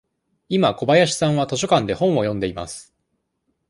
[0.49, 2.91] 今、小林さんは図書館で本を読んでいます。